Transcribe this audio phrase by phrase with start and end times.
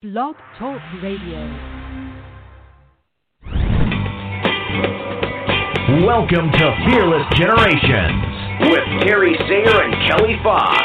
[0.00, 1.42] Blog Talk Radio.
[6.06, 8.22] Welcome to Fearless Generations
[8.70, 10.76] with Terry Sayer and Kelly Fox.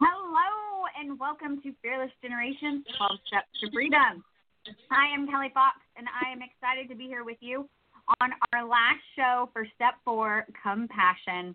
[0.00, 4.24] Hello and welcome to Fearless Generations 12 Steps to Freedom.
[4.90, 7.68] I am Kelly Fox and I am excited to be here with you
[8.20, 11.54] on our last show for Step 4 Compassion.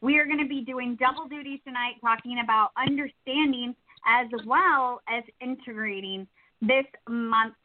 [0.00, 3.74] We are going to be doing double duty tonight talking about understanding
[4.06, 6.26] as well as integrating
[6.60, 7.56] this month's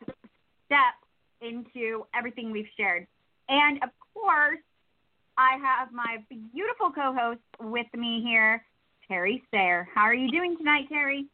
[0.66, 0.96] step
[1.42, 3.08] into everything we've shared.
[3.50, 4.60] And of course,
[5.38, 6.18] I have my
[6.54, 8.64] beautiful co host with me here,
[9.08, 9.88] Terry Sayer.
[9.94, 11.26] How are you doing tonight, Terry?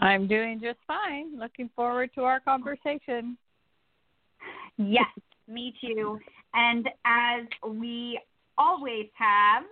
[0.00, 1.38] I'm doing just fine.
[1.38, 3.38] Looking forward to our conversation.
[4.76, 5.06] Yes,
[5.48, 6.18] me too.
[6.54, 8.20] And as we
[8.56, 9.64] always have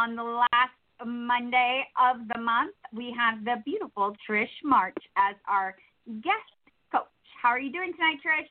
[0.00, 5.74] on the last Monday of the month, we have the beautiful Trish March as our
[6.22, 6.52] guest
[6.92, 7.04] coach.
[7.42, 8.48] How are you doing tonight, Trish?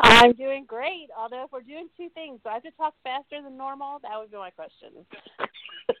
[0.00, 1.08] I'm doing great.
[1.18, 3.98] Although if we're doing two things, do I have to talk faster than normal?
[4.02, 5.04] That would be my question.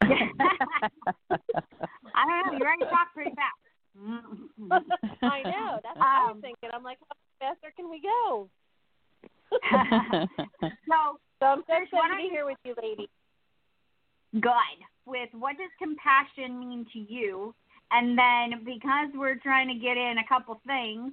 [2.14, 2.58] I don't know.
[2.58, 3.58] You already talked pretty fast.
[5.22, 5.80] I know.
[5.82, 6.70] That's what I was Um, thinking.
[6.72, 8.48] I'm like, how faster can we go?
[10.88, 13.08] so So I'm so excited to be here with you, ladies.
[14.34, 17.54] good with what does compassion mean to you
[17.90, 21.12] and then because we're trying to get in a couple things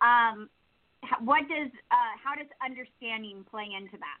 [0.00, 0.48] um
[1.20, 4.18] what does uh how does understanding play into that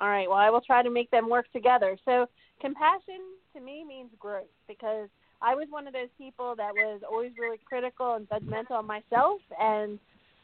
[0.00, 0.28] All right.
[0.28, 1.96] Well, I will try to make them work together.
[2.04, 2.26] So,
[2.60, 3.20] compassion
[3.54, 5.08] to me means growth because
[5.40, 9.40] I was one of those people that was always really critical and judgmental of myself
[9.60, 9.98] and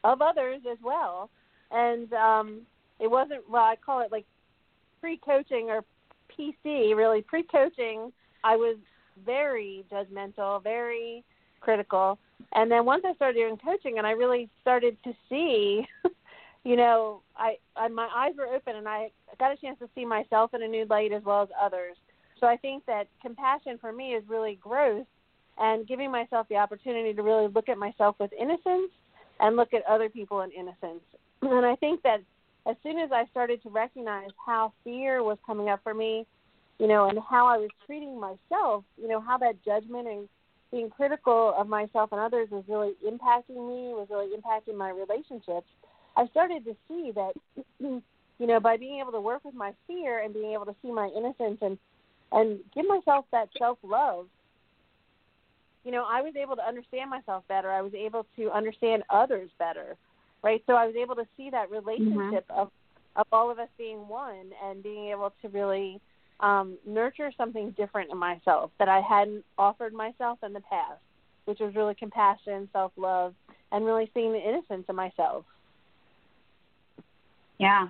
[0.05, 1.31] of others as well.
[1.71, 2.61] And um,
[2.99, 4.27] it wasn't, well, I call it like
[5.01, 5.85] pre coaching or
[6.37, 7.23] PC, really.
[7.23, 8.13] Pre coaching,
[8.45, 8.77] I was
[9.25, 11.25] very judgmental, very
[11.61, 12.19] critical.
[12.53, 15.87] And then once I started doing coaching and I really started to see
[16.65, 20.05] you know, I, I my eyes were open and I got a chance to see
[20.05, 21.97] myself in a new light as well as others.
[22.39, 25.07] So I think that compassion for me is really growth
[25.59, 28.91] and giving myself the opportunity to really look at myself with innocence
[29.41, 31.03] and look at other people in innocence.
[31.43, 32.21] And I think that
[32.67, 36.27] as soon as I started to recognize how fear was coming up for me,
[36.79, 40.29] you know, and how I was treating myself, you know, how that judgment and
[40.71, 45.67] being critical of myself and others was really impacting me, was really impacting my relationships.
[46.17, 47.33] I started to see that,
[47.81, 50.91] you know, by being able to work with my fear and being able to see
[50.91, 51.79] my innocence and
[52.33, 54.27] and give myself that self love,
[55.85, 57.71] you know, I was able to understand myself better.
[57.71, 59.97] I was able to understand others better,
[60.43, 60.63] right?
[60.67, 62.71] So I was able to see that relationship of
[63.17, 66.01] of all of us being one and being able to really
[66.39, 71.01] um, nurture something different in myself that I hadn't offered myself in the past,
[71.45, 73.35] which was really compassion, self love,
[73.73, 75.45] and really seeing the innocence of myself.
[77.61, 77.89] yeah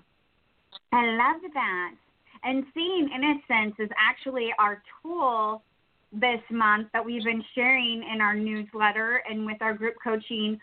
[0.93, 1.95] i love that
[2.43, 5.63] and seeing innocence is actually our tool
[6.13, 10.61] this month that we've been sharing in our newsletter and with our group coaching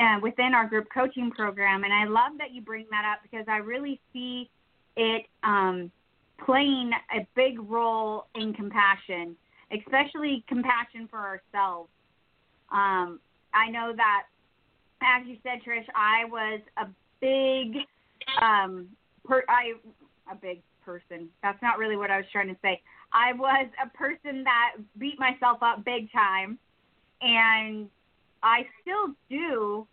[0.00, 1.84] uh, within our group coaching program.
[1.84, 4.48] And I love that you bring that up because I really see
[4.96, 5.90] it um,
[6.44, 9.36] playing a big role in compassion,
[9.72, 11.90] especially compassion for ourselves.
[12.72, 13.20] Um,
[13.52, 14.22] I know that,
[15.02, 16.86] as you said, Trish, I was a
[17.20, 17.82] big,
[18.40, 18.86] um,
[19.24, 19.72] per, I
[20.30, 21.28] a big person.
[21.42, 22.80] That's not really what I was trying to say.
[23.12, 26.58] I was a person that beat myself up big time,
[27.20, 27.88] and
[28.42, 29.86] I still do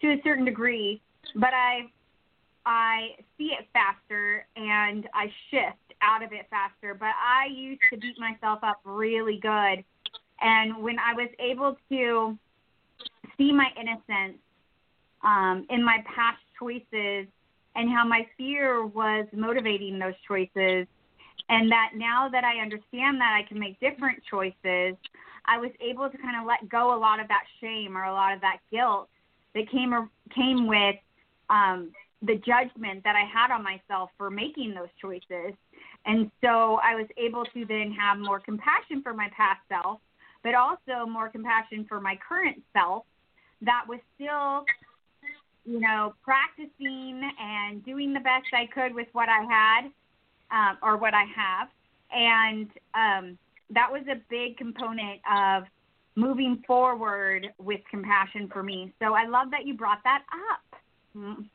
[0.00, 1.00] to a certain degree,
[1.34, 1.90] but I
[2.64, 6.94] I see it faster and I shift out of it faster.
[6.94, 9.84] But I used to beat myself up really good,
[10.40, 12.38] and when I was able to
[13.38, 14.38] see my innocence
[15.22, 17.26] um, in my past choices
[17.74, 20.86] and how my fear was motivating those choices,
[21.48, 24.96] and that now that I understand that I can make different choices,
[25.46, 28.12] I was able to kind of let go a lot of that shame or a
[28.12, 29.08] lot of that guilt
[29.54, 29.92] that came
[30.34, 30.96] came with
[31.50, 35.54] um, the judgment that I had on myself for making those choices.
[36.04, 40.00] And so I was able to then have more compassion for my past self,
[40.42, 43.04] but also more compassion for my current self
[43.62, 44.64] that was still,
[45.64, 49.90] you know, practicing and doing the best I could with what I had
[50.50, 51.68] um, or what I have.
[52.12, 53.38] And um,
[53.70, 55.64] that was a big component of
[56.14, 58.92] moving forward with compassion for me.
[59.00, 60.80] So I love that you brought that up.
[61.16, 61.48] Mm.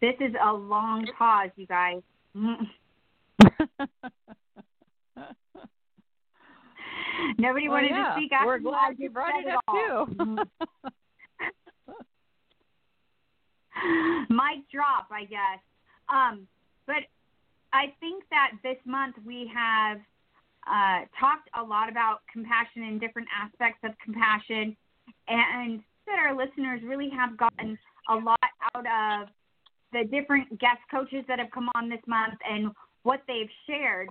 [0.00, 2.02] This is a long pause, you guys.
[2.36, 2.66] Mm.
[7.38, 8.08] Nobody well, wanted yeah.
[8.08, 8.32] to speak.
[8.36, 10.06] I'm We're glad you brought it up too.
[10.16, 10.44] Mm.
[14.28, 15.60] Mic drop, I guess.
[16.08, 16.46] Um,
[16.86, 17.04] but
[17.72, 19.98] I think that this month we have
[20.66, 24.76] uh, talked a lot about compassion and different aspects of compassion,
[25.28, 27.78] and that our listeners really have gotten
[28.10, 28.38] a lot
[28.74, 29.28] out of
[29.92, 32.70] the different guest coaches that have come on this month and
[33.02, 34.08] what they've shared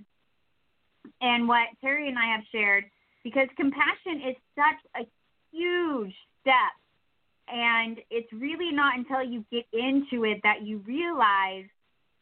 [1.22, 2.86] and what Terry and I have shared
[3.24, 5.08] because compassion is such a
[5.52, 6.74] huge step
[7.48, 11.66] and it's really not until you get into it that you realize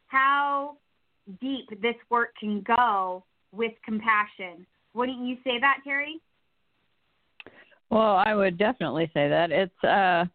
[0.08, 0.78] how
[1.42, 4.66] deep this work can go with compassion.
[4.94, 6.20] Wouldn't you say that, Terry?
[7.90, 9.52] Well, I would definitely say that.
[9.52, 10.26] It's uh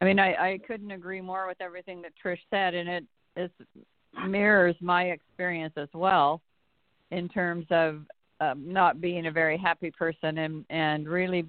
[0.00, 3.04] I mean, I I couldn't agree more with everything that Trish said and it
[3.36, 3.52] it
[4.26, 6.42] mirrors my experience as well
[7.10, 8.02] in terms of
[8.40, 11.44] um, not being a very happy person and and really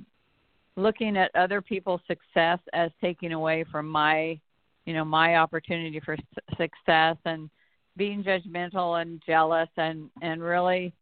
[0.76, 4.40] looking at other people's success as taking away from my
[4.86, 6.18] you know my opportunity for
[6.58, 7.50] success and
[7.96, 10.94] being judgmental and jealous and and really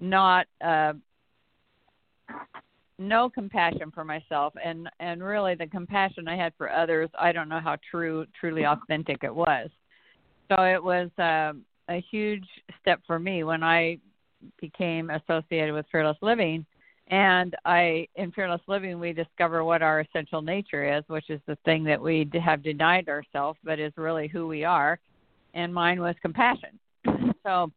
[0.00, 0.92] not uh
[2.98, 4.54] no compassion for myself.
[4.62, 8.64] And and really the compassion I had for others I don't know how true truly
[8.64, 9.68] authentic it was.
[10.50, 12.46] So it was um a huge
[12.80, 13.98] step for me when I
[14.60, 16.66] became associated with fearless living
[17.08, 21.56] and I in fearless living we discover what our essential nature is which is the
[21.64, 24.98] thing that we have denied ourselves but is really who we are
[25.54, 26.78] and mine was compassion
[27.46, 27.70] so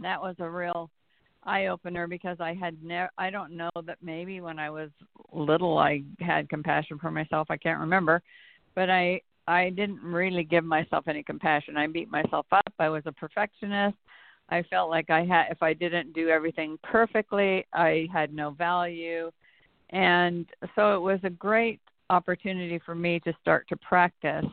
[0.00, 0.90] that was a real
[1.46, 4.90] eye opener because I had never I don't know that maybe when I was
[5.32, 7.48] little I had compassion for myself.
[7.50, 8.22] I can't remember.
[8.74, 11.76] But I I didn't really give myself any compassion.
[11.76, 12.72] I beat myself up.
[12.78, 13.96] I was a perfectionist.
[14.48, 19.30] I felt like I had if I didn't do everything perfectly, I had no value.
[19.90, 21.80] And so it was a great
[22.10, 24.44] opportunity for me to start to practice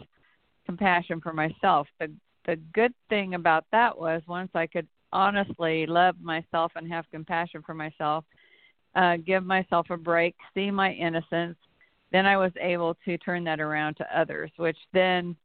[0.66, 1.88] compassion for myself.
[2.00, 2.12] The
[2.46, 7.62] the good thing about that was once I could honestly love myself and have compassion
[7.64, 8.26] for myself,
[8.96, 11.58] uh, give myself a break, see my innocence,
[12.12, 15.36] then I was able to turn that around to others, which then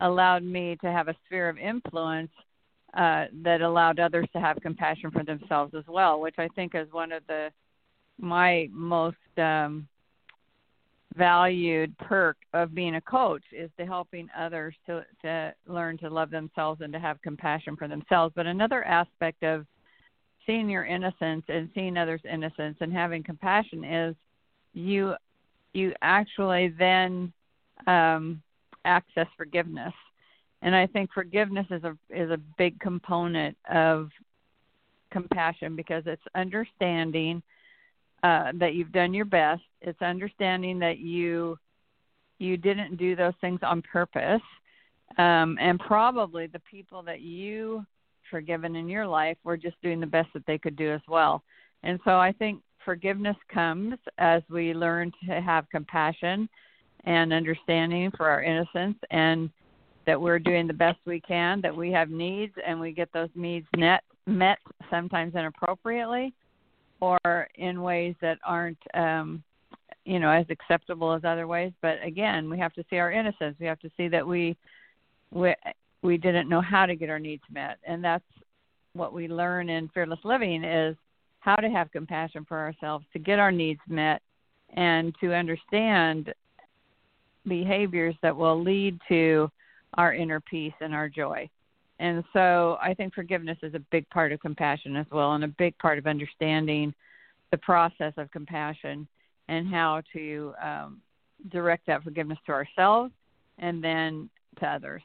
[0.00, 2.30] allowed me to have a sphere of influence
[2.94, 6.92] uh, that allowed others to have compassion for themselves as well, which I think is
[6.92, 7.50] one of the
[8.18, 9.88] my most um,
[11.16, 16.30] valued perk of being a coach is to helping others to to learn to love
[16.30, 18.32] themselves and to have compassion for themselves.
[18.36, 19.66] But another aspect of
[20.46, 24.16] seeing your innocence and seeing others innocence and having compassion is
[24.74, 25.14] you
[25.72, 27.32] you actually then
[27.86, 28.42] um
[28.84, 29.94] access forgiveness
[30.62, 34.08] and i think forgiveness is a is a big component of
[35.12, 37.42] compassion because it's understanding
[38.22, 39.62] uh, that you've done your best.
[39.80, 41.58] It's understanding that you
[42.38, 44.42] you didn't do those things on purpose,
[45.18, 47.84] um, and probably the people that you
[48.30, 51.42] forgiven in your life were just doing the best that they could do as well.
[51.82, 56.48] And so I think forgiveness comes as we learn to have compassion
[57.04, 59.50] and understanding for our innocence and
[60.06, 63.28] that we're doing the best we can, that we have needs and we get those
[63.34, 66.32] needs met met sometimes inappropriately
[67.00, 69.42] or in ways that aren't um
[70.04, 71.72] you know as acceptable as other ways.
[71.82, 73.56] But again we have to see our innocence.
[73.58, 74.56] We have to see that we
[75.30, 75.54] we
[76.02, 77.78] we didn't know how to get our needs met.
[77.84, 78.24] And that's
[78.94, 80.96] what we learn in fearless living is
[81.40, 84.22] how to have compassion for ourselves to get our needs met
[84.74, 86.32] and to understand
[87.46, 89.50] behaviors that will lead to
[89.94, 91.48] our inner peace and our joy
[92.02, 95.48] and so I think forgiveness is a big part of compassion as well, and a
[95.48, 96.92] big part of understanding
[97.52, 99.06] the process of compassion
[99.48, 101.00] and how to um,
[101.50, 103.12] direct that forgiveness to ourselves
[103.58, 105.02] and then to others.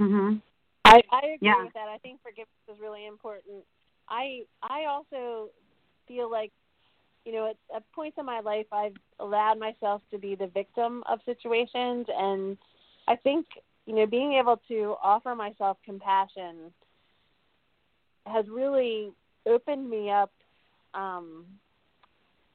[0.00, 0.42] Mhm.
[0.84, 1.62] I, I agree Yeah.
[1.62, 1.88] with that.
[1.88, 3.64] I think forgiveness is really important.
[4.08, 5.50] I I also
[6.08, 6.50] feel like,
[7.24, 11.04] you know, at, at points in my life, I've allowed myself to be the victim
[11.06, 12.58] of situations, and
[13.06, 13.46] I think,
[13.86, 16.72] you know, being able to offer myself compassion
[18.26, 19.10] has really
[19.46, 20.32] opened me up
[20.94, 21.44] um,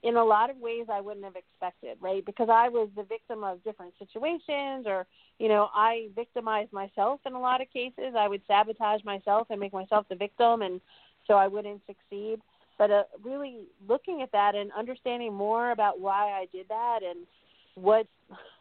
[0.01, 2.25] in a lot of ways I wouldn't have expected, right?
[2.25, 5.05] Because I was the victim of different situations, or
[5.39, 8.15] you know, I victimized myself in a lot of cases.
[8.17, 10.79] I would sabotage myself and make myself the victim, and
[11.27, 12.39] so I wouldn't succeed.
[12.77, 17.27] But uh, really looking at that and understanding more about why I did that and
[17.75, 18.07] what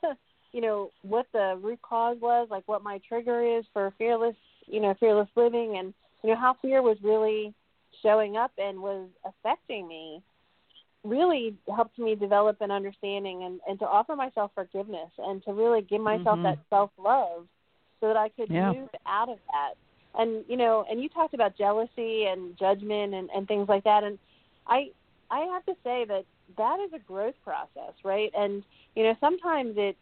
[0.53, 4.37] you know, what the root cause was, like what my trigger is for fearless,
[4.67, 7.55] you know, fearless living, and you know how fear was really
[8.03, 10.23] showing up and was affecting me
[11.05, 15.83] really helped me develop an understanding and, and to offer myself forgiveness and to really
[15.83, 16.43] give myself Mhm.
[16.43, 17.47] that self love
[18.01, 18.71] so that I could Yeah.
[18.73, 19.75] move out of that.
[20.15, 24.05] And you know, and you talked about jealousy and judgment and, and things like that
[24.05, 24.19] and
[24.67, 24.91] I
[25.31, 26.25] I have to say that
[26.57, 28.31] that is a growth process, right?
[28.37, 28.63] And
[28.95, 29.97] you know, sometimes it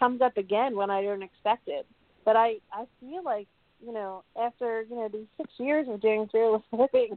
[0.00, 1.86] comes up again when I don't expect it.
[2.24, 3.46] But I I feel like
[3.84, 7.16] you know after you know these six years of doing fearless living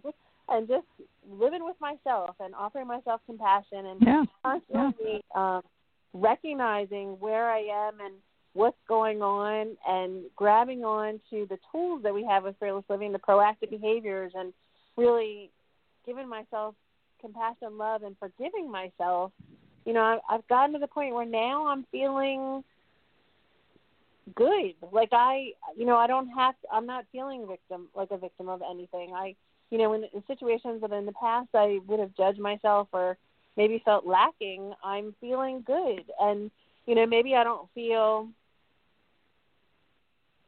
[0.50, 0.86] and just
[1.28, 4.24] living with myself and offering myself compassion and Yeah.
[4.44, 5.62] constantly um,
[6.14, 8.14] recognizing where I am and
[8.54, 13.12] what's going on and grabbing on to the tools that we have with fearless living,
[13.12, 14.54] the proactive behaviors, and
[14.96, 15.50] really
[16.06, 16.76] giving myself
[17.20, 19.32] compassion, love, and forgiving myself.
[19.86, 22.64] You know, I've gotten to the point where now I'm feeling
[24.36, 24.74] good.
[24.92, 26.56] Like I, you know, I don't have.
[26.62, 29.14] To, I'm not feeling victim like a victim of anything.
[29.14, 29.36] I,
[29.70, 33.18] you know, in, in situations that in the past I would have judged myself or
[33.58, 36.50] maybe felt lacking, I'm feeling good, and
[36.86, 38.30] you know, maybe I don't feel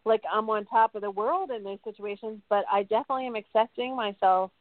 [0.05, 3.95] like I'm on top of the world in those situations, but I definitely am accepting
[3.95, 4.51] myself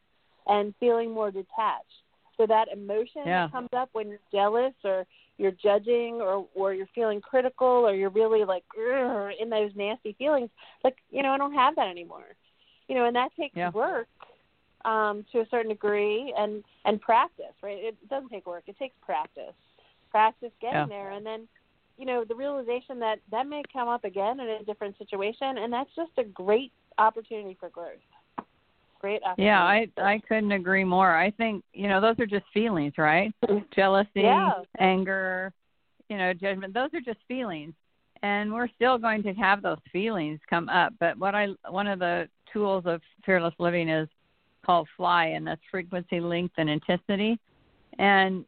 [0.47, 2.03] and feeling more detached.
[2.37, 3.45] So that emotion Yeah.
[3.45, 5.07] that comes up when you're jealous or
[5.39, 8.65] you're judging or or you're feeling critical or you're really like
[9.41, 10.51] in those nasty feelings,
[10.83, 12.27] like you know, I don't have that anymore.
[12.89, 13.71] You know, and that takes Yeah.
[13.71, 14.09] work
[14.85, 17.55] um, to a certain degree and and practice.
[17.63, 17.79] Right?
[17.79, 19.55] It doesn't take work; it takes practice.
[20.11, 20.87] Practice getting Yeah.
[20.87, 21.49] there, and then
[21.97, 25.73] you know the realization that that may come up again in a different situation, and
[25.73, 27.99] that's just a great opportunity for growth.
[29.05, 29.43] Great opportunity.
[29.45, 31.15] Yeah, I I couldn't agree more.
[31.15, 33.35] I think you know those are just feelings, right?
[33.77, 34.63] Jealousy, Yeah.
[34.79, 35.53] anger,
[36.09, 36.73] you know, judgment.
[36.73, 37.75] Those are just feelings,
[38.23, 40.95] and we're still going to have those feelings come up.
[41.01, 44.09] But what I one of the tools of fearless living is
[44.65, 47.39] called Fly, and that's frequency, length, and intensity,
[47.99, 48.47] and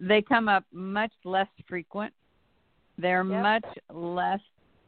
[0.00, 2.12] they come up much less frequent.
[2.98, 3.42] They're Yep.
[3.42, 4.40] much less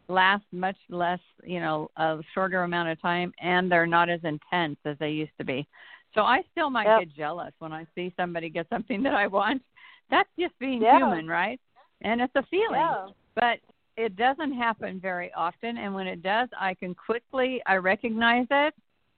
[0.08, 4.78] last much less, you know, a shorter amount of time, and they're not as intense
[4.84, 5.66] as they used to be.
[6.14, 6.98] So I still might Yep.
[7.00, 9.62] get jealous when I see somebody get something that I want.
[10.10, 10.98] That's just being Yeah.
[10.98, 11.60] human, right?
[12.02, 13.06] And it's a feeling, Yeah.
[13.34, 13.58] but
[13.96, 15.78] it doesn't happen very often.
[15.78, 18.74] And when it does, I can quickly I recognize it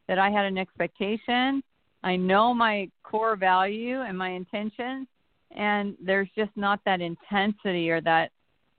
[0.08, 1.62] that I had an expectation.
[2.02, 5.08] I know my core value and my intentions,
[5.50, 8.30] and there's just not that intensity or that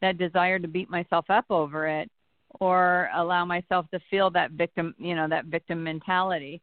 [0.02, 2.10] that desire to beat myself up over it
[2.60, 6.62] or allow myself to feel that victim you know that victim mentality.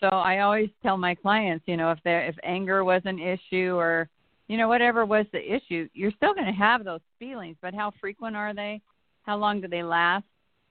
[0.00, 3.74] So i always tell my clients you know if there if anger was an issue
[3.76, 4.08] or
[4.48, 7.92] you know whatever was the issue you're still going to have those feelings but how
[8.00, 8.80] frequent are they?
[9.22, 10.24] How long do they last?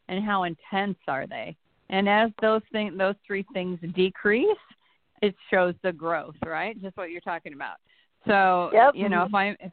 [0.08, 1.56] And how intense are they?
[1.90, 4.48] And as those things those three things decrease
[5.22, 6.80] it shows the growth right?
[6.82, 7.78] Just what you're talking about.
[8.28, 8.96] So Yep.
[8.96, 9.72] you know if i'm if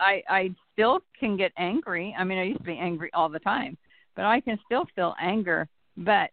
[0.00, 2.14] I I still can get angry.
[2.18, 3.76] I mean, I used to be angry all the time,
[4.16, 6.30] but I can still feel anger, but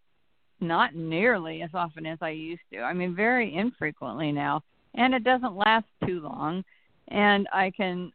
[0.62, 2.79] not nearly as often as I used to.
[2.81, 4.62] I mean, very infrequently now,
[4.95, 6.63] and it doesn't last too long.
[7.10, 8.12] And I can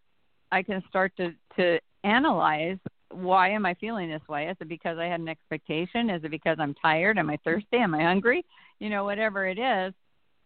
[0.52, 2.78] I can start to to analyze
[3.12, 4.46] why am I feeling this way?
[4.46, 6.10] Is it because I had an expectation?
[6.10, 7.18] Is it because I'm tired?
[7.18, 7.78] Am I thirsty?
[7.78, 8.44] Am I hungry?
[8.78, 9.92] You know, whatever it is.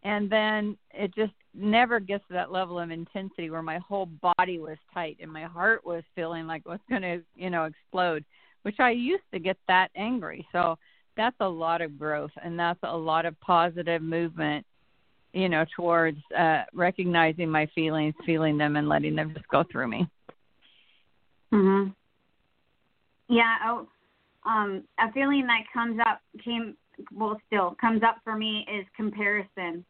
[0.04, 4.06] And then it just never gets to that level of intensity where my whole
[4.36, 8.24] body was tight and my heart was feeling like was going to, you know, explode,
[8.62, 10.46] which I used to get that angry.
[10.52, 10.76] So
[11.16, 14.66] that's a lot of growth and that's a lot of positive movement,
[15.32, 19.88] you know, towards uh, recognizing my feelings, feeling them, and letting them just go through
[19.88, 20.08] me.
[21.52, 21.94] Mhm.
[23.28, 23.56] Yeah.
[23.64, 23.88] Oh,
[24.44, 26.76] um, a feeling that comes up came
[27.12, 29.84] well still comes up for me is comparison,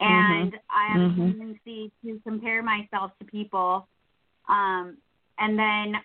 [0.00, 1.12] and I have Mhm.
[1.12, 3.88] a tendency to compare myself to people,
[4.48, 4.96] um,
[5.38, 6.02] and then,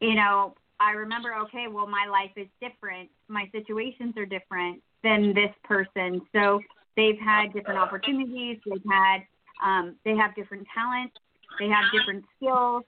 [0.00, 5.32] you know, I remember okay, well, my life is different, my situations are different than
[5.32, 6.62] this person, so
[6.96, 9.26] they've had different opportunities, they've had,
[9.62, 11.16] um, they have different talents,
[11.58, 12.84] they have different skills.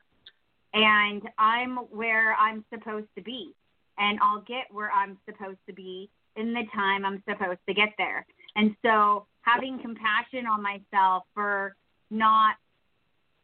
[0.74, 3.54] And I'm where I'm supposed to be.
[3.96, 7.94] And I'll get where I'm supposed to be in the time I'm supposed to get
[7.96, 8.26] there.
[8.58, 11.76] And so having compassion on myself for
[12.10, 12.56] not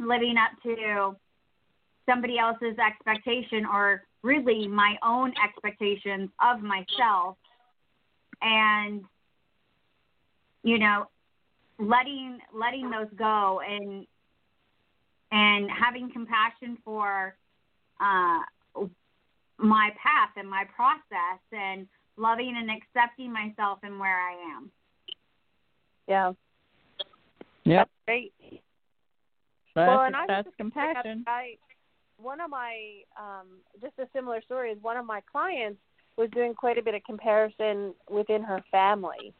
[0.01, 1.17] living up to
[2.05, 7.37] somebody else's expectation or really my own expectations of myself
[8.43, 9.03] and
[10.65, 11.07] you know
[11.79, 14.07] letting letting those go and
[15.31, 17.37] and having compassion for
[18.01, 18.41] uh,
[19.59, 24.71] my path and my process and loving and accepting myself and where I am.
[26.09, 26.33] Yeah.
[27.65, 27.77] Yep.
[27.77, 28.33] That's great.
[29.75, 31.25] That's, well, and I that's just pick up, compassion.
[31.27, 31.57] I,
[32.19, 32.77] one of my,
[33.19, 33.47] um,
[33.81, 35.79] just a similar story is one of my clients
[36.17, 39.33] was doing quite a bit of comparison within her family.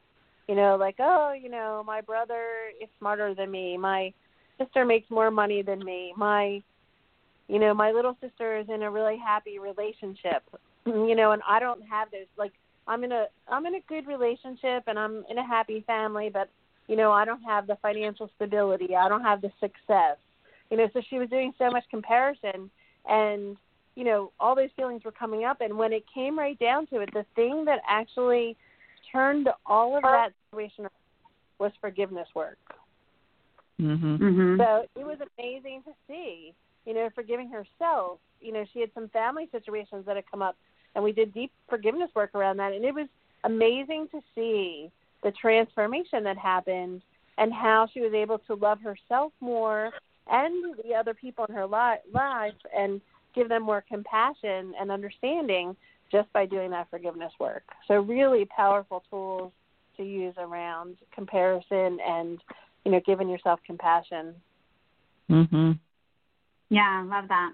[0.49, 2.43] You know, like, oh, you know, my brother
[2.83, 3.77] is smarter than me.
[3.77, 4.13] My
[4.59, 6.13] sister makes more money than me.
[6.17, 6.63] My,
[7.49, 10.43] you know, my little sister is in a really happy relationship.
[10.87, 12.27] You know, and I don't have those.
[12.37, 12.53] Like,
[12.87, 16.49] I'm in a, I'm in a good relationship and I'm in a happy family, but
[16.87, 18.95] you know, I don't have the financial stability.
[18.95, 20.19] I don't have the success.
[20.71, 22.71] You know, so she was doing so much comparison
[23.09, 23.57] and
[23.97, 27.01] you know, all those feelings were coming up and when it came right down to
[27.01, 28.57] it, the thing that actually
[29.13, 30.89] turned all of that situation
[31.59, 32.59] was forgiveness work.
[33.81, 34.19] Mhm.
[34.19, 34.61] Mm-hmm.
[34.61, 38.19] So it was amazing to see, you know, forgiving herself.
[38.41, 40.57] You know, she had some family situations that had come up,
[40.95, 43.09] and we did deep forgiveness work around that, and it was
[43.45, 44.91] amazing to see
[45.23, 47.03] the transformation that happened
[47.39, 49.91] and how she was able to love herself more
[50.31, 53.01] and the other people in her li- life and
[53.35, 55.77] give them more compassion and understanding
[56.11, 57.65] just by doing that forgiveness work.
[57.89, 59.53] So really powerful tools
[59.97, 62.39] to use around comparison and
[62.85, 64.35] you know giving yourself compassion.
[65.31, 65.79] Mhm.
[66.69, 67.53] Yeah, love that.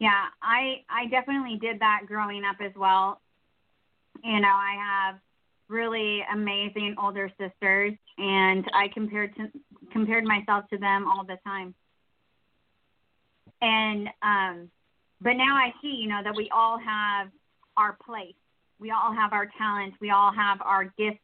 [0.00, 3.20] Yeah, I I definitely did that growing up as well.
[4.24, 5.20] You know, I have
[5.68, 9.48] really amazing older sisters and I compared to
[9.92, 11.74] compared myself to them all the time.
[13.62, 14.70] And um
[15.20, 17.28] but now I see, you know, that we all have
[17.76, 18.34] our place.
[18.80, 19.98] We all have our talents.
[20.00, 21.20] We all have our gifts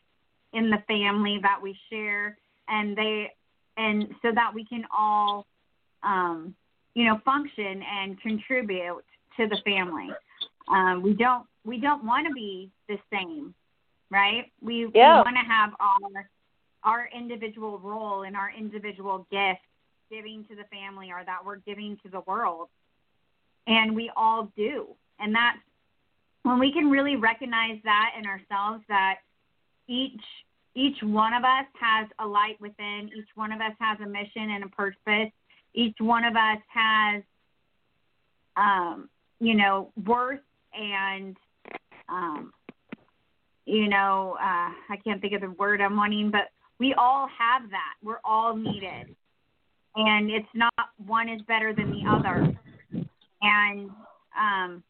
[0.53, 2.37] in the family that we share
[2.69, 3.33] and they
[3.79, 5.47] and so that we can all
[6.03, 6.55] um
[6.97, 9.05] you know function and contribute
[9.37, 10.11] to the family.
[10.69, 13.55] Um we don't we don't want to be the same
[14.11, 14.45] right?
[14.63, 15.19] We, Yeah.
[15.19, 16.31] we want to have our
[16.85, 19.61] our individual role and our individual gift
[20.09, 22.69] giving to the family or that we're giving to the world.
[23.67, 24.87] And we all do.
[25.19, 25.59] And that's
[26.45, 29.17] when we can really recognize that in ourselves that
[29.89, 30.23] each
[30.77, 34.51] each one of us has a light within each one of us has a mission
[34.51, 35.33] and a purpose
[35.77, 37.23] each one of us has
[38.57, 39.09] um
[39.39, 40.41] you know worth
[40.75, 41.37] and
[42.09, 42.53] um
[43.67, 47.71] you know uh i can't think of the word i'm wanting but we all have
[47.71, 47.95] that.
[48.03, 49.15] We're all needed.
[49.95, 52.57] And it's not one is better than the other.
[53.43, 53.91] And
[54.39, 54.83] um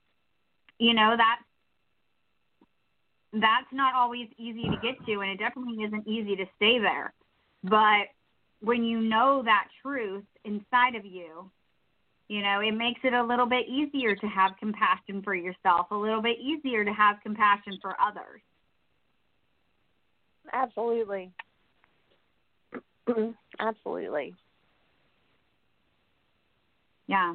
[0.79, 1.43] you know that's
[3.33, 7.13] that's not always easy to get to and it definitely isn't easy to stay there.
[7.63, 8.09] But
[8.61, 11.51] when you know that truth inside of you
[12.29, 15.95] you know it makes it a little bit easier to have compassion for yourself a
[15.95, 18.41] little bit easier to have compassion for others
[20.53, 21.31] Absolutely.
[23.59, 24.35] Absolutely.
[27.07, 27.35] Yeah.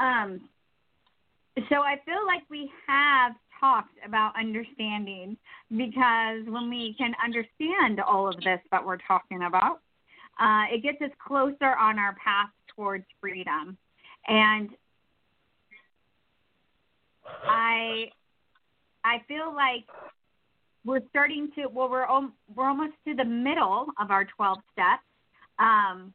[0.00, 0.48] Um,
[1.68, 3.32] so I feel like we have
[3.64, 5.36] talked about understanding
[5.70, 9.80] because when we can understand all of this that we're talking about,
[10.38, 13.78] uh, it gets us closer on our path towards freedom.
[14.28, 14.68] And
[17.46, 18.10] I
[19.02, 19.84] I feel like
[20.84, 25.02] we're starting to well we're al- we're almost to the middle of our 12 steps.
[25.58, 26.12] Um,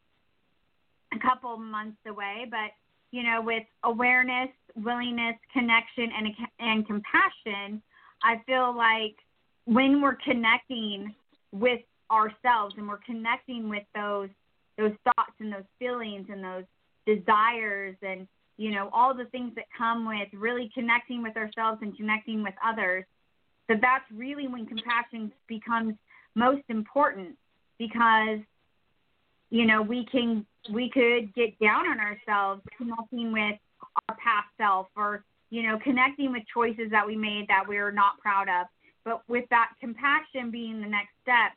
[1.12, 2.72] a couple months away, but
[3.12, 6.28] you know, with awareness, willingness, connection, and
[6.60, 7.82] and compassion,
[8.24, 9.16] I feel like
[9.66, 11.14] when we're connecting
[11.52, 14.30] with ourselves and we're connecting with those
[14.78, 16.64] those thoughts and those feelings and those
[17.06, 18.28] desires and
[18.58, 22.54] you know all the things that come with really connecting with ourselves and connecting with
[22.66, 23.04] others
[23.68, 25.94] that that's really when compassion becomes
[26.36, 27.36] most important
[27.78, 28.40] because
[29.50, 33.56] you know we can we could get down on ourselves connecting with
[34.08, 38.20] our past self or you know connecting with choices that we made that we're not
[38.20, 38.68] proud of.
[39.06, 41.54] But with that compassion being the next step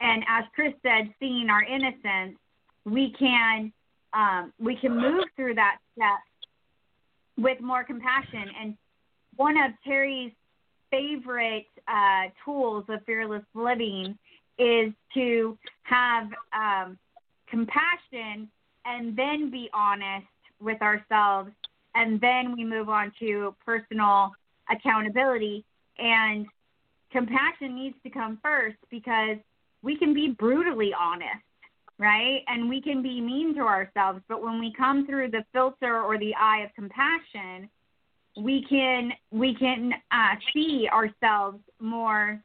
[0.00, 2.38] and as trish said seeing our innocence
[2.84, 3.72] we can
[4.12, 6.20] um, we can move through that step
[7.36, 8.48] with more compassion.
[8.60, 8.76] And
[9.36, 10.32] one of terry's
[10.90, 14.16] favorite uh, tools of fearless living
[14.58, 16.98] is to have um,
[17.48, 18.48] compassion
[18.86, 20.26] and then be honest
[20.60, 21.50] with ourselves
[21.96, 24.32] and then we move on to personal
[24.70, 25.64] accountability
[25.98, 26.46] and
[27.10, 29.38] compassion needs to come first because
[29.82, 31.42] we can be brutally honest
[31.98, 32.42] right?
[32.46, 36.18] And we can be mean to ourselves, but when we come through the filter or
[36.18, 37.68] the eye of compassion,
[38.36, 42.42] we can we can uh, see ourselves more.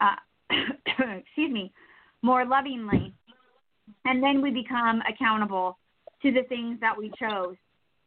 [0.00, 0.14] Uh,
[1.18, 1.72] excuse me,
[2.22, 3.12] more lovingly,
[4.04, 5.78] and then we become accountable
[6.22, 7.56] to the things that we chose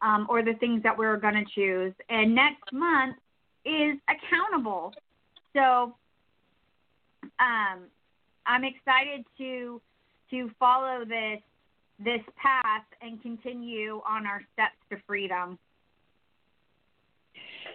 [0.01, 1.93] um, or the things that we're going to choose.
[2.09, 3.15] And next month
[3.65, 4.93] is accountable.
[5.53, 5.93] So
[7.39, 7.79] um,
[8.45, 9.81] I'm excited to
[10.31, 11.41] to follow this
[12.03, 15.59] this path and continue on our steps to freedom.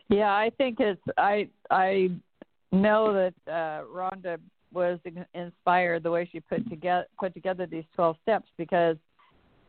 [0.09, 2.11] Yeah, I think it's I I
[2.73, 4.39] know that uh, Rhonda
[4.73, 4.99] was
[5.35, 8.97] inspired the way she put together put together these 12 steps because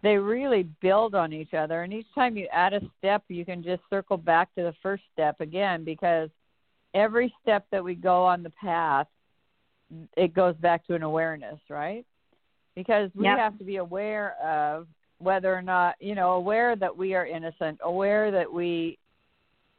[0.05, 1.81] they really build on each other.
[1.81, 5.03] And each time you add a step you can just circle back to the first
[5.11, 6.29] step again because
[6.93, 9.07] every step that we go on the path
[10.17, 12.05] it goes back to an awareness right?
[12.75, 13.37] Because we yep.
[13.37, 14.87] have to be aware of
[15.17, 18.97] whether or not you know aware that we are innocent aware that we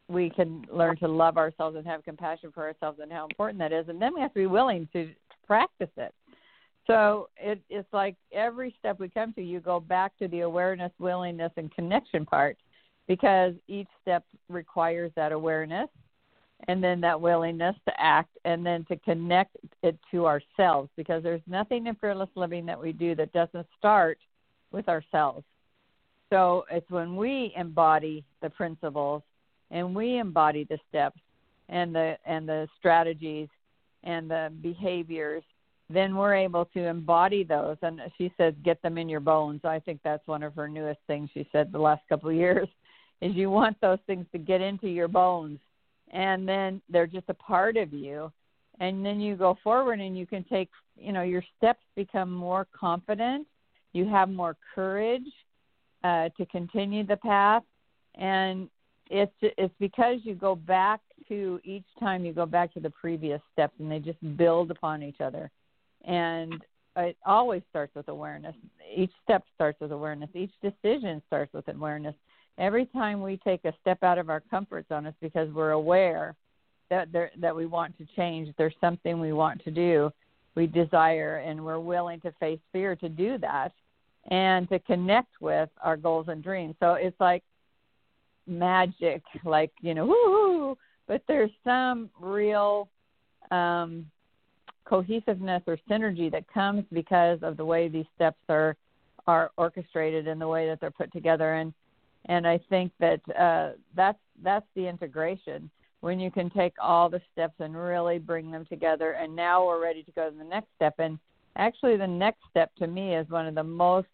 [0.09, 3.73] we can learn to love ourselves and have compassion for ourselves and how important that
[3.73, 3.89] is.
[3.89, 5.15] And then we have to be willing to, to
[5.47, 6.15] practice it
[6.87, 10.93] so it, it's like every step we come to you go back to the awareness
[10.99, 12.57] willingness and connection part
[13.09, 15.89] because each step requires that awareness
[16.69, 21.43] and then that willingness to act and then to connect it to ourselves because there's
[21.47, 24.19] nothing in fearless living that we do that doesn't start
[24.73, 25.45] with ourselves.
[26.31, 29.23] So it's when we embody the principles
[29.71, 31.21] and we embody the steps
[31.69, 33.49] and the and the strategies
[34.03, 35.43] and the behaviors
[35.89, 37.77] then we're able to embody those.
[37.83, 39.61] And she says get them in your bones.
[39.65, 42.69] I think that's one of her newest things she said the last couple of years
[43.21, 45.59] is you want those things to get into your bones.
[46.13, 48.33] And then they're just a part of you.
[48.79, 50.69] And then you go forward and you can take
[50.99, 53.47] you know your steps become more confident.
[53.93, 55.27] You have more courage
[56.05, 57.63] uh, to continue the path.
[58.17, 58.69] And
[59.09, 63.41] it's it's because you go back to each time you go back to the previous
[63.53, 65.51] steps and they just build upon each other
[66.07, 66.65] and
[66.97, 68.55] it always starts with awareness
[68.97, 72.15] each step starts with awareness each decision starts with awareness
[72.59, 76.35] every time we take a step out of our comfort zone, it's because we're aware
[76.91, 78.53] that there, that we want to change.
[78.57, 80.11] There's something we want to do,
[80.55, 83.73] we desire, and we're willing to face fear to do that,
[84.31, 86.75] and to connect with our goals and dreams.
[86.81, 87.43] So it's like
[88.47, 90.79] magic, like you know, woo!
[91.09, 92.89] But there's some real
[93.51, 94.07] um,
[94.87, 98.77] cohesiveness or synergy that comes because of the way these steps are
[99.27, 101.75] are orchestrated and the way that they're put together and
[102.27, 105.71] and I think that uh, that's that's the integration
[106.01, 109.13] when you can take all the steps and really bring them together.
[109.13, 110.95] And now we're ready to go to the next step.
[110.99, 111.19] And
[111.57, 114.09] actually, the next step to me is one of the most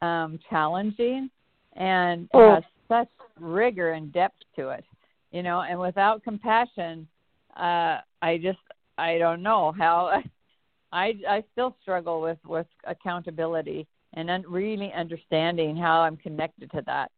[0.00, 1.30] um, challenging
[1.74, 2.54] and oh.
[2.54, 4.84] has such rigor and depth to it.
[5.30, 7.06] You know, and without compassion,
[7.56, 8.58] uh, I just
[9.02, 10.22] I don't know how.
[10.92, 16.82] I I still struggle with with accountability and un- really understanding how I'm connected to
[16.86, 17.10] that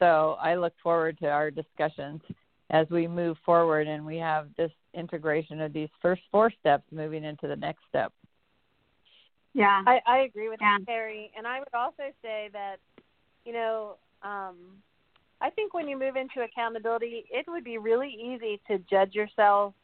[0.00, 2.22] so I look forward to our discussions
[2.70, 7.22] as we move forward and we have this integration of these first four steps moving
[7.22, 8.12] into the next step.
[9.52, 9.82] Yeah.
[9.86, 10.78] I, I agree with yeah.
[10.86, 11.30] Terry.
[11.36, 12.76] And I would also say that,
[13.44, 14.56] you know, um,
[15.40, 19.74] I think when you move into accountability, it would be really easy to judge yourself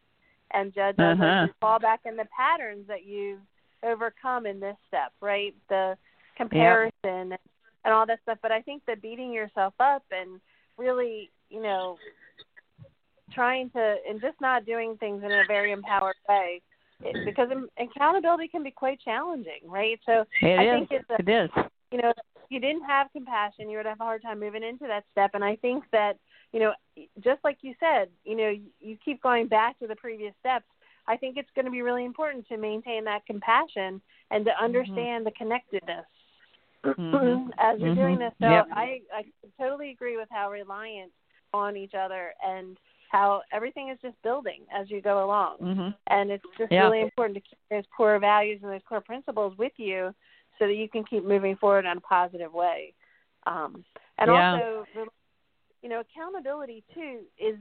[0.52, 1.24] and judge uh-huh.
[1.24, 3.40] others fall back in the patterns that you've
[3.84, 5.54] overcome in this step, right?
[5.68, 5.96] The
[6.36, 7.40] comparison yep
[7.86, 8.38] and all that stuff.
[8.42, 10.40] But I think the beating yourself up and
[10.76, 11.96] really, you know,
[13.32, 16.60] trying to and just not doing things in a very empowered way,
[17.02, 19.98] it, because accountability can be quite challenging, right?
[20.04, 20.88] So it I is.
[20.88, 21.50] think it's a, it is.
[21.92, 24.86] You know, if you didn't have compassion, you would have a hard time moving into
[24.86, 25.30] that step.
[25.34, 26.18] And I think that
[26.56, 26.72] you know,
[27.22, 30.64] just like you said, you know, you keep going back to the previous steps.
[31.06, 34.64] I think it's going to be really important to maintain that compassion and to mm-hmm.
[34.64, 35.24] understand mm-hmm.
[35.24, 36.06] the connectedness
[36.82, 37.50] mm-hmm.
[37.58, 38.00] as you're mm-hmm.
[38.00, 38.32] doing this.
[38.40, 38.68] So yep.
[38.72, 39.24] I, I
[39.60, 41.12] totally agree with how reliant
[41.52, 42.78] on each other and
[43.12, 45.58] how everything is just building as you go along.
[45.62, 45.88] Mm-hmm.
[46.06, 46.84] And it's just yeah.
[46.84, 50.14] really important to keep those core values and those core principles with you
[50.58, 52.94] so that you can keep moving forward in a positive way.
[53.46, 53.84] Um,
[54.16, 54.52] and yeah.
[54.54, 54.86] also,
[55.82, 57.56] you know, accountability too is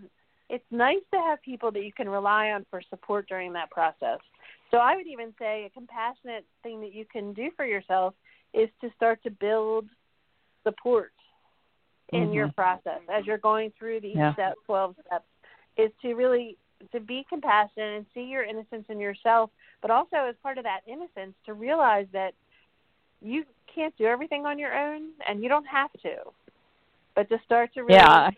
[0.49, 4.19] it's nice to have people that you can rely on for support during that process.
[4.71, 8.13] So I would even say a compassionate thing that you can do for yourself
[8.53, 9.85] is to start to build
[10.63, 11.11] support
[12.09, 12.33] in mm-hmm.
[12.33, 14.33] your process as you're going through these yeah.
[14.33, 15.25] step, 12 steps
[15.77, 16.57] is to really
[16.91, 19.49] to be compassionate and see your innocence in yourself
[19.81, 22.33] but also as part of that innocence to realize that
[23.21, 26.15] you can't do everything on your own, and you don't have to.
[27.15, 28.29] But to start to really Yeah,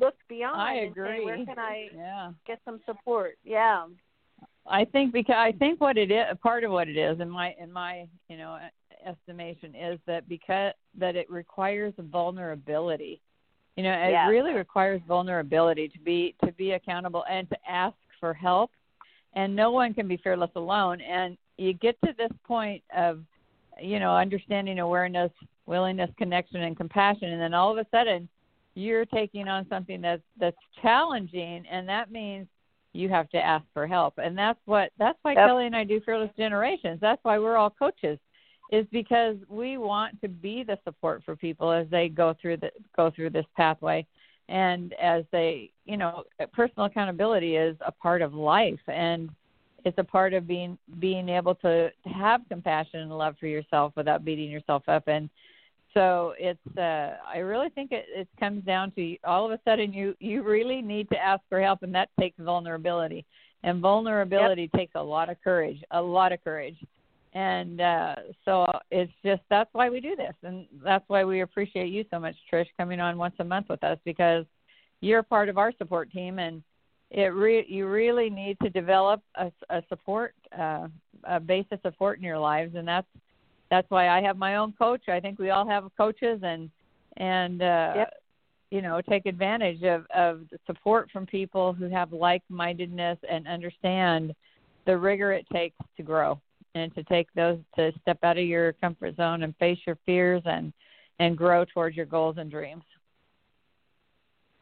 [0.00, 1.24] look beyond I and say, agree.
[1.24, 2.32] where can I yeah.
[2.46, 3.38] get some support?
[3.44, 3.86] Yeah.
[4.66, 7.54] I think because I think what it is, part of what it is in my
[7.60, 8.58] in my you know
[9.04, 13.20] estimation is that because that it requires vulnerability.
[13.76, 14.28] You know, it Yeah.
[14.28, 18.70] really requires vulnerability to be to be accountable and to ask for help.
[19.34, 21.00] And no one can be fearless alone.
[21.00, 23.24] And you get to this point of,
[23.80, 25.30] you know, understanding, awareness,
[25.66, 28.28] willingness, connection, and compassion, and then all of a sudden,
[28.74, 32.46] you're taking on something that's that's challenging, and that means
[32.92, 34.14] you have to ask for help.
[34.18, 35.48] And that's what that's why Yep.
[35.48, 36.98] kelly and i do fearless generations.
[37.00, 38.18] That's why we're all coaches
[38.70, 42.70] is because we want to be the support for people as they go through the
[42.96, 44.06] go through this pathway
[44.48, 48.80] and as they you know personal accountability is a part of life.
[48.88, 49.30] And
[49.84, 54.24] it's a part of being being able to have compassion and love for yourself without
[54.24, 55.30] beating yourself up and
[55.94, 59.92] so it's uh i really think it it comes down to all of a sudden
[59.92, 63.24] you you really need to ask for help and that takes vulnerability.
[63.64, 66.76] And vulnerability takes a lot of courage a lot of courage.
[67.34, 68.14] And uh
[68.44, 70.34] so it's just that's why we do this.
[70.42, 73.82] And that's why we appreciate you so much trish coming on once a month with
[73.82, 74.44] us because
[75.00, 76.62] you're part of our support team and
[77.10, 80.88] it re- you really need to develop a, a support uh
[81.24, 83.06] a base of support in your lives and that's
[83.70, 85.08] that's why I have my own coach.
[85.08, 86.70] I think we all have coaches and
[87.16, 88.14] and uh Yep.
[88.70, 94.34] you know take advantage of of the support from people who have like-mindedness and understand
[94.86, 96.40] the rigor it takes to grow
[96.74, 100.42] and to take those to step out of your comfort zone and face your fears
[100.44, 100.72] and
[101.18, 102.84] and grow towards your goals and dreams.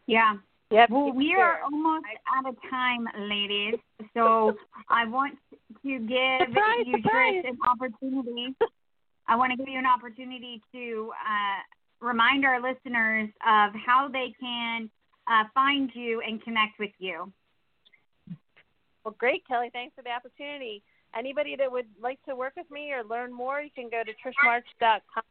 [0.06, 0.36] Yeah.
[0.70, 0.90] Yep.
[0.90, 1.64] Well, we it are there.
[1.64, 3.74] almost out of time, ladies.
[4.14, 4.54] So
[4.88, 5.38] I want
[5.82, 7.44] to give Surprise, you, surprise.
[7.44, 8.54] Trish, an opportunity.
[9.28, 14.34] I want to give you an opportunity to uh, remind our listeners of how they
[14.40, 14.90] can
[15.28, 17.32] uh, find you and connect with you.
[19.04, 19.70] Well, great, Kelly.
[19.72, 20.82] Thanks for the opportunity.
[21.16, 24.10] Anybody that would like to work with me or learn more, you can go to
[24.10, 25.22] trishmarch.com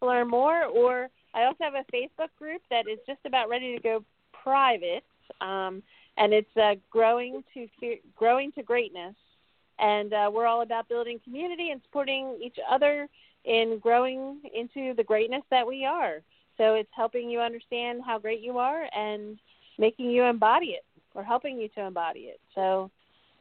[0.00, 0.64] to learn more.
[0.66, 4.04] Or I also have a Facebook group that is just about ready to go
[4.42, 5.04] private,
[5.40, 5.82] um,
[6.16, 7.68] and it's uh, growing to
[8.16, 9.14] growing to greatness.
[9.78, 13.08] And uh, we're all about building community and supporting each other
[13.44, 16.22] in growing into the greatness that we are.
[16.58, 19.38] So it's helping you understand how great you are and
[19.78, 22.40] making you embody it or helping you to embody it.
[22.54, 22.90] So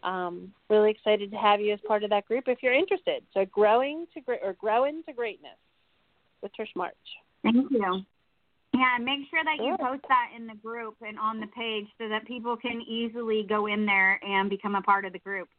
[0.04, 3.24] um, really excited to have you as part of that group if you're interested.
[3.34, 5.58] So growing to or grow into greatness
[6.42, 6.96] with Trish March.
[7.44, 8.04] Thank you.
[8.74, 12.08] Yeah, make sure that you post that in the group and on the page so
[12.08, 15.50] that people can easily go in there and become a part of the group.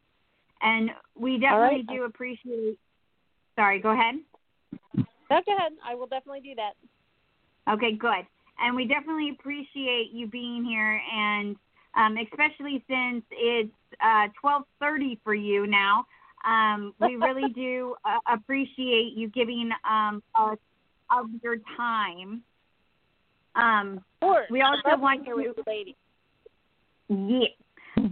[0.62, 1.98] And we definitely right.
[1.98, 2.78] do appreciate.
[3.56, 4.14] Sorry, go ahead.
[4.96, 5.72] No, go ahead.
[5.84, 6.72] I will definitely do that.
[7.72, 8.26] Okay, good.
[8.58, 11.56] And we definitely appreciate you being here, and
[11.94, 13.70] um, especially since it's
[14.02, 16.04] uh, 12:30 for you now.
[16.46, 20.58] Um, we really do uh, appreciate you giving um, us
[21.10, 22.42] of your time.
[23.54, 25.94] Um, Or We also want to- ladies.
[27.08, 27.48] yeah.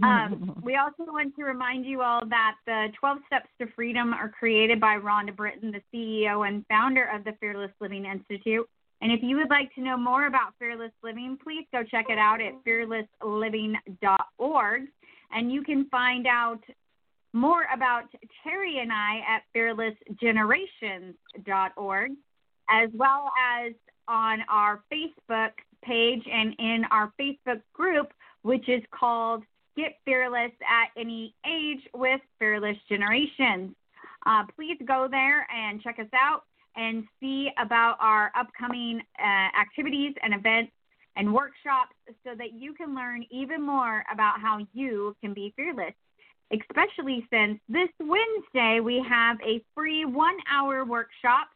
[0.03, 4.29] Um, we also want to remind you all that the 12 Steps to Freedom are
[4.29, 8.69] created by Rhonda Britten, the CEO and founder of the Fearless Living Institute.
[9.01, 12.19] And if you would like to know more about Fearless Living, please go check it
[12.19, 14.87] out at fearlessliving.org.
[15.31, 16.63] And you can find out
[17.33, 18.03] more about
[18.43, 22.11] Terry and I at fearlessgenerations.org,
[22.69, 23.73] as well as
[24.07, 25.51] on our Facebook
[25.83, 29.43] page and in our Facebook group, which is called
[29.75, 33.75] Get Fearless at Any Age with Fearless Generations.
[34.25, 36.43] Uh, please go there and check us out
[36.75, 40.71] and see about our upcoming uh, activities and events
[41.15, 45.93] and workshops so that you can learn even more about how you can be fearless.
[46.51, 51.47] Especially since this Wednesday we have a free one hour workshop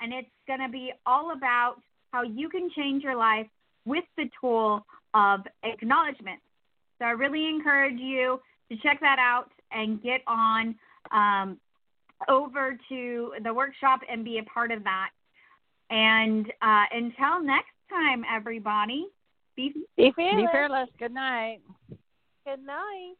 [0.00, 1.76] and it's going to be all about
[2.14, 3.46] how you can change your life
[3.84, 6.40] with the tool of acknowledgement.
[6.98, 10.76] So I really encourage you to check that out and get on
[11.10, 11.58] um,
[12.28, 15.10] over to the workshop and be a part of that.
[15.90, 19.08] And uh, until next time, everybody,
[19.56, 20.36] be Be fearless.
[20.36, 20.88] Be fearless.
[21.00, 21.58] Good night.
[22.46, 23.14] Good night.